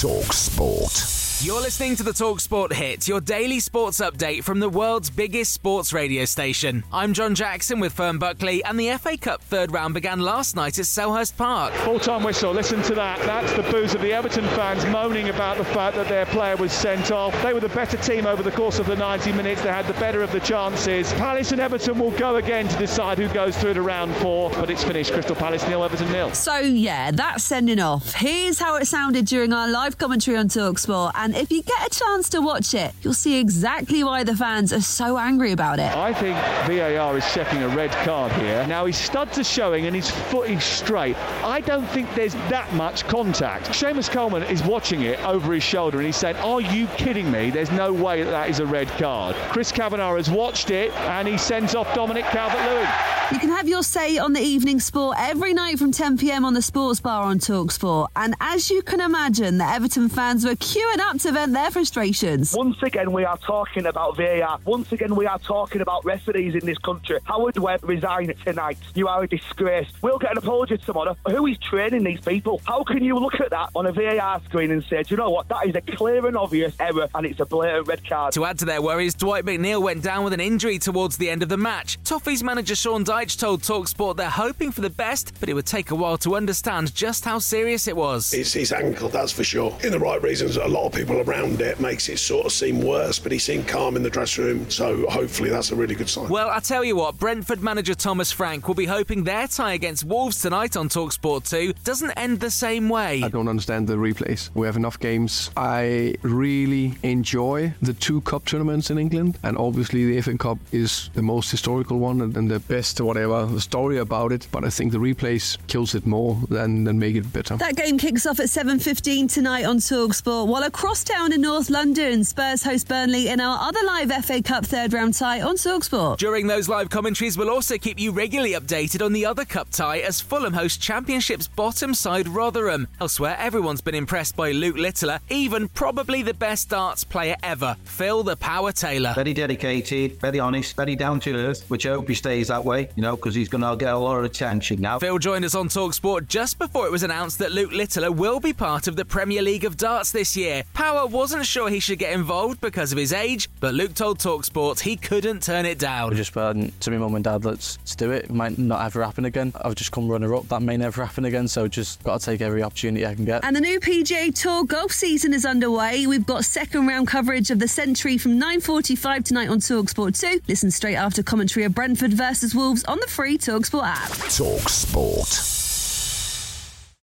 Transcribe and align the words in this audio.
Talk 0.00 0.32
Sport. 0.32 1.17
You're 1.40 1.60
listening 1.60 1.94
to 1.94 2.02
the 2.02 2.10
Talksport 2.10 2.72
Hit, 2.72 3.06
your 3.06 3.20
daily 3.20 3.60
sports 3.60 4.00
update 4.00 4.42
from 4.42 4.58
the 4.58 4.68
world's 4.68 5.08
biggest 5.08 5.52
sports 5.52 5.92
radio 5.92 6.24
station. 6.24 6.82
I'm 6.92 7.12
John 7.12 7.36
Jackson 7.36 7.78
with 7.78 7.92
Fern 7.92 8.18
Buckley, 8.18 8.64
and 8.64 8.78
the 8.78 8.90
FA 8.98 9.16
Cup 9.16 9.40
third 9.42 9.70
round 9.70 9.94
began 9.94 10.18
last 10.18 10.56
night 10.56 10.80
at 10.80 10.84
Selhurst 10.84 11.36
Park. 11.36 11.72
Full 11.74 12.00
time 12.00 12.24
whistle, 12.24 12.50
listen 12.52 12.82
to 12.82 12.94
that. 12.96 13.20
That's 13.20 13.52
the 13.52 13.62
booze 13.70 13.94
of 13.94 14.00
the 14.00 14.12
Everton 14.12 14.46
fans 14.48 14.84
moaning 14.86 15.28
about 15.28 15.58
the 15.58 15.64
fact 15.64 15.94
that 15.94 16.08
their 16.08 16.26
player 16.26 16.56
was 16.56 16.72
sent 16.72 17.12
off. 17.12 17.40
They 17.40 17.54
were 17.54 17.60
the 17.60 17.68
better 17.68 17.98
team 17.98 18.26
over 18.26 18.42
the 18.42 18.50
course 18.50 18.80
of 18.80 18.86
the 18.86 18.96
90 18.96 19.30
minutes, 19.30 19.62
they 19.62 19.68
had 19.68 19.86
the 19.86 20.00
better 20.00 20.24
of 20.24 20.32
the 20.32 20.40
chances. 20.40 21.12
Palace 21.12 21.52
and 21.52 21.60
Everton 21.60 22.00
will 22.00 22.10
go 22.18 22.34
again 22.34 22.66
to 22.66 22.78
decide 22.78 23.16
who 23.16 23.28
goes 23.28 23.56
through 23.56 23.74
to 23.74 23.82
round 23.82 24.12
four, 24.16 24.50
but 24.50 24.70
it's 24.70 24.82
finished 24.82 25.12
Crystal 25.12 25.36
Palace 25.36 25.64
nil, 25.68 25.84
Everton 25.84 26.10
nil. 26.10 26.34
So, 26.34 26.58
yeah, 26.58 27.12
that's 27.12 27.44
sending 27.44 27.78
off. 27.78 28.12
Here's 28.14 28.58
how 28.58 28.74
it 28.74 28.86
sounded 28.86 29.26
during 29.26 29.52
our 29.52 29.68
live 29.68 29.98
commentary 29.98 30.36
on 30.36 30.48
Talksport. 30.48 31.12
And 31.14 31.27
if 31.34 31.50
you 31.50 31.62
get 31.62 31.86
a 31.86 31.90
chance 31.90 32.28
to 32.30 32.40
watch 32.40 32.74
it, 32.74 32.92
you'll 33.02 33.14
see 33.14 33.38
exactly 33.38 34.04
why 34.04 34.24
the 34.24 34.36
fans 34.36 34.72
are 34.72 34.80
so 34.80 35.18
angry 35.18 35.52
about 35.52 35.78
it. 35.78 35.94
I 35.96 36.12
think 36.12 36.36
VAR 36.66 37.16
is 37.16 37.24
checking 37.32 37.62
a 37.62 37.68
red 37.68 37.90
card 38.04 38.32
here. 38.32 38.66
Now 38.66 38.86
his 38.86 38.96
studs 38.96 39.38
are 39.38 39.44
showing 39.44 39.86
and 39.86 39.94
his 39.94 40.10
foot 40.10 40.50
is 40.50 40.64
straight. 40.64 41.16
I 41.44 41.60
don't 41.60 41.86
think 41.86 42.12
there's 42.14 42.34
that 42.34 42.72
much 42.74 43.04
contact. 43.08 43.66
Seamus 43.66 44.10
Coleman 44.10 44.42
is 44.44 44.62
watching 44.62 45.02
it 45.02 45.22
over 45.24 45.52
his 45.52 45.62
shoulder 45.62 45.98
and 45.98 46.06
he's 46.06 46.16
saying, 46.16 46.36
Are 46.36 46.60
you 46.60 46.86
kidding 46.88 47.30
me? 47.30 47.50
There's 47.50 47.72
no 47.72 47.92
way 47.92 48.22
that 48.22 48.30
that 48.30 48.50
is 48.50 48.60
a 48.60 48.66
red 48.66 48.88
card. 48.88 49.36
Chris 49.50 49.72
Kavanagh 49.72 50.16
has 50.16 50.30
watched 50.30 50.70
it 50.70 50.92
and 51.00 51.26
he 51.26 51.38
sends 51.38 51.74
off 51.74 51.92
Dominic 51.94 52.24
Calvert 52.26 52.60
Lewin. 52.70 53.17
You 53.30 53.38
can 53.38 53.50
have 53.50 53.68
your 53.68 53.82
say 53.82 54.16
on 54.16 54.32
the 54.32 54.40
evening 54.40 54.80
sport 54.80 55.18
every 55.20 55.52
night 55.52 55.78
from 55.78 55.92
10 55.92 56.16
pm 56.16 56.46
on 56.46 56.54
the 56.54 56.62
Sports 56.62 56.98
Bar 56.98 57.24
on 57.24 57.38
Talksport. 57.38 58.08
And 58.16 58.34
as 58.40 58.70
you 58.70 58.80
can 58.80 59.02
imagine, 59.02 59.58
the 59.58 59.66
Everton 59.66 60.08
fans 60.08 60.46
were 60.46 60.54
queuing 60.54 60.98
up 61.00 61.18
to 61.18 61.32
vent 61.32 61.52
their 61.52 61.70
frustrations. 61.70 62.54
Once 62.56 62.82
again, 62.82 63.12
we 63.12 63.26
are 63.26 63.36
talking 63.36 63.84
about 63.84 64.16
VAR. 64.16 64.58
Once 64.64 64.90
again, 64.92 65.14
we 65.14 65.26
are 65.26 65.38
talking 65.40 65.82
about 65.82 66.06
referees 66.06 66.54
in 66.54 66.64
this 66.64 66.78
country. 66.78 67.18
Howard 67.24 67.58
Webb 67.58 67.80
resign 67.84 68.32
tonight. 68.46 68.78
You 68.94 69.08
are 69.08 69.22
a 69.22 69.28
disgrace. 69.28 69.88
We'll 70.00 70.18
get 70.18 70.32
an 70.32 70.38
apology 70.38 70.78
tomorrow. 70.78 71.14
Who 71.28 71.46
is 71.48 71.58
training 71.58 72.04
these 72.04 72.22
people? 72.22 72.62
How 72.64 72.82
can 72.82 73.04
you 73.04 73.18
look 73.18 73.38
at 73.42 73.50
that 73.50 73.68
on 73.74 73.84
a 73.84 73.92
VAR 73.92 74.40
screen 74.44 74.70
and 74.70 74.82
say, 74.84 75.02
do 75.02 75.12
you 75.12 75.18
know 75.18 75.28
what? 75.28 75.48
That 75.48 75.66
is 75.66 75.74
a 75.74 75.82
clear 75.82 76.26
and 76.26 76.34
obvious 76.34 76.74
error 76.80 77.08
and 77.14 77.26
it's 77.26 77.40
a 77.40 77.44
blatant 77.44 77.88
red 77.88 78.08
card. 78.08 78.32
To 78.32 78.46
add 78.46 78.58
to 78.60 78.64
their 78.64 78.80
worries, 78.80 79.12
Dwight 79.12 79.44
McNeil 79.44 79.82
went 79.82 80.02
down 80.02 80.24
with 80.24 80.32
an 80.32 80.40
injury 80.40 80.78
towards 80.78 81.18
the 81.18 81.28
end 81.28 81.42
of 81.42 81.50
the 81.50 81.58
match. 81.58 82.02
Toffee's 82.04 82.42
manager 82.42 82.74
Sean 82.74 83.04
Dyche 83.04 83.17
told 83.26 83.62
Talksport 83.62 84.16
they're 84.16 84.30
hoping 84.30 84.70
for 84.70 84.80
the 84.80 84.90
best, 84.90 85.32
but 85.40 85.48
it 85.48 85.54
would 85.54 85.66
take 85.66 85.90
a 85.90 85.94
while 85.94 86.18
to 86.18 86.36
understand 86.36 86.94
just 86.94 87.24
how 87.24 87.38
serious 87.38 87.88
it 87.88 87.96
was. 87.96 88.32
It's 88.32 88.52
his 88.52 88.72
ankle, 88.72 89.08
that's 89.08 89.32
for 89.32 89.44
sure. 89.44 89.76
In 89.82 89.92
the 89.92 89.98
right 89.98 90.22
reasons, 90.22 90.56
a 90.56 90.66
lot 90.66 90.86
of 90.86 90.92
people 90.92 91.20
around 91.20 91.60
it 91.60 91.80
makes 91.80 92.08
it 92.08 92.18
sort 92.18 92.46
of 92.46 92.52
seem 92.52 92.80
worse, 92.80 93.18
but 93.18 93.32
he 93.32 93.38
seemed 93.38 93.66
calm 93.68 93.96
in 93.96 94.02
the 94.02 94.10
dressing 94.10 94.44
room, 94.44 94.70
so 94.70 95.08
hopefully 95.08 95.50
that's 95.50 95.70
a 95.70 95.76
really 95.76 95.94
good 95.94 96.08
sign. 96.08 96.28
Well, 96.28 96.48
I 96.48 96.60
tell 96.60 96.84
you 96.84 96.96
what, 96.96 97.18
Brentford 97.18 97.62
manager 97.62 97.94
Thomas 97.94 98.30
Frank 98.30 98.68
will 98.68 98.74
be 98.74 98.86
hoping 98.86 99.24
their 99.24 99.48
tie 99.48 99.74
against 99.74 100.04
Wolves 100.04 100.40
tonight 100.40 100.76
on 100.76 100.88
Talksport 100.88 101.48
2 101.48 101.74
doesn't 101.84 102.10
end 102.12 102.40
the 102.40 102.50
same 102.50 102.88
way. 102.88 103.22
I 103.22 103.28
don't 103.28 103.48
understand 103.48 103.88
the 103.88 103.94
replays. 103.94 104.50
We 104.54 104.66
have 104.66 104.76
enough 104.76 104.98
games. 105.00 105.50
I 105.56 106.14
really 106.22 106.98
enjoy 107.02 107.74
the 107.82 107.94
two 107.94 108.20
cup 108.22 108.44
tournaments 108.44 108.90
in 108.90 108.98
England, 108.98 109.38
and 109.42 109.56
obviously 109.56 110.04
the 110.04 110.20
FA 110.20 110.36
Cup 110.38 110.58
is 110.72 111.10
the 111.14 111.22
most 111.22 111.50
historical 111.50 111.98
one 111.98 112.20
and, 112.20 112.36
and 112.36 112.50
the 112.50 112.60
best, 112.60 113.00
whatever, 113.08 113.46
the 113.46 113.60
story 113.60 113.98
about 113.98 114.32
it. 114.32 114.46
But 114.52 114.64
I 114.64 114.70
think 114.70 114.92
the 114.92 114.98
replays 114.98 115.56
kills 115.66 115.94
it 115.94 116.06
more 116.06 116.38
than, 116.48 116.84
than 116.84 116.98
make 116.98 117.16
it 117.16 117.32
better. 117.32 117.56
That 117.56 117.74
game 117.74 117.98
kicks 117.98 118.26
off 118.26 118.38
at 118.38 118.46
7.15 118.46 119.32
tonight 119.32 119.64
on 119.64 119.78
Talksport, 119.78 120.46
while 120.46 120.62
across 120.62 121.02
town 121.02 121.32
in 121.32 121.40
North 121.40 121.70
London, 121.70 122.22
Spurs 122.22 122.62
host 122.62 122.86
Burnley 122.86 123.28
in 123.28 123.40
our 123.40 123.58
other 123.60 123.80
live 123.86 124.12
FA 124.24 124.42
Cup 124.42 124.66
third 124.66 124.92
round 124.92 125.14
tie 125.14 125.40
on 125.40 125.56
Talksport. 125.56 126.18
During 126.18 126.46
those 126.46 126.68
live 126.68 126.90
commentaries, 126.90 127.38
we'll 127.38 127.50
also 127.50 127.78
keep 127.78 127.98
you 127.98 128.12
regularly 128.12 128.52
updated 128.52 129.04
on 129.04 129.12
the 129.14 129.24
other 129.24 129.44
cup 129.46 129.70
tie 129.70 129.98
as 129.98 130.20
Fulham 130.20 130.52
host 130.52 130.80
Championship's 130.80 131.48
bottom 131.48 131.94
side 131.94 132.28
Rotherham. 132.28 132.88
Elsewhere, 133.00 133.36
everyone's 133.38 133.80
been 133.80 133.94
impressed 133.94 134.36
by 134.36 134.52
Luke 134.52 134.76
Littler, 134.76 135.20
even 135.30 135.68
probably 135.68 136.22
the 136.22 136.34
best 136.34 136.68
darts 136.68 137.04
player 137.04 137.36
ever, 137.42 137.76
Phil 137.84 138.22
the 138.22 138.36
Power 138.36 138.72
Taylor. 138.72 139.14
Very 139.14 139.32
dedicated, 139.32 140.20
very 140.20 140.38
honest, 140.38 140.76
very 140.76 140.94
down 140.94 141.20
to 141.20 141.34
earth, 141.34 141.64
which 141.70 141.86
I 141.86 141.90
hope 141.90 142.08
he 142.08 142.14
stays 142.14 142.48
that 142.48 142.64
way, 142.64 142.90
you 142.98 143.02
know, 143.02 143.14
because 143.14 143.32
he's 143.32 143.48
going 143.48 143.62
to 143.62 143.76
get 143.76 143.94
a 143.94 143.96
lot 143.96 144.18
of 144.18 144.24
attention 144.24 144.80
now. 144.80 144.98
Phil 144.98 145.20
joined 145.20 145.44
us 145.44 145.54
on 145.54 145.68
Talksport 145.68 146.26
just 146.26 146.58
before 146.58 146.84
it 146.84 146.90
was 146.90 147.04
announced 147.04 147.38
that 147.38 147.52
Luke 147.52 147.70
Littler 147.70 148.10
will 148.10 148.40
be 148.40 148.52
part 148.52 148.88
of 148.88 148.96
the 148.96 149.04
Premier 149.04 149.40
League 149.40 149.64
of 149.64 149.76
Darts 149.76 150.10
this 150.10 150.36
year. 150.36 150.64
Power 150.74 151.06
wasn't 151.06 151.46
sure 151.46 151.68
he 151.68 151.78
should 151.78 152.00
get 152.00 152.12
involved 152.12 152.60
because 152.60 152.90
of 152.90 152.98
his 152.98 153.12
age, 153.12 153.48
but 153.60 153.72
Luke 153.72 153.94
told 153.94 154.18
Talksport 154.18 154.80
he 154.80 154.96
couldn't 154.96 155.44
turn 155.44 155.64
it 155.64 155.78
down. 155.78 156.12
I 156.12 156.16
just 156.16 156.34
went 156.34 156.80
to 156.80 156.90
my 156.90 156.96
mum 156.96 157.14
and 157.14 157.22
dad, 157.22 157.44
let's, 157.44 157.78
let's 157.78 157.94
do 157.94 158.10
it. 158.10 158.24
It 158.24 158.30
might 158.32 158.58
not 158.58 158.84
ever 158.84 159.04
happen 159.04 159.26
again. 159.26 159.52
I've 159.62 159.76
just 159.76 159.92
come 159.92 160.08
runner 160.08 160.34
up. 160.34 160.48
That 160.48 160.62
may 160.62 160.76
never 160.76 161.04
happen 161.04 161.24
again, 161.24 161.46
so 161.46 161.68
just 161.68 162.02
got 162.02 162.18
to 162.18 162.26
take 162.26 162.40
every 162.40 162.64
opportunity 162.64 163.06
I 163.06 163.14
can 163.14 163.24
get. 163.24 163.44
And 163.44 163.54
the 163.54 163.60
new 163.60 163.78
PGA 163.78 164.34
Tour 164.34 164.64
golf 164.64 164.90
season 164.90 165.32
is 165.34 165.46
underway. 165.46 166.08
We've 166.08 166.26
got 166.26 166.44
second 166.44 166.88
round 166.88 167.06
coverage 167.06 167.52
of 167.52 167.60
the 167.60 167.68
Sentry 167.68 168.18
from 168.18 168.40
9.45 168.40 169.24
tonight 169.24 169.50
on 169.50 169.60
Talksport 169.60 170.20
2. 170.20 170.40
Listen 170.48 170.72
straight 170.72 170.96
after 170.96 171.22
commentary 171.22 171.64
of 171.64 171.76
Brentford 171.76 172.12
versus 172.12 172.56
Wolves 172.56 172.84
on 172.88 172.98
the 173.00 173.06
free 173.06 173.36
Talksport 173.36 173.84
app. 173.84 174.10
Talk 174.34 174.68
Sport. 174.68 175.67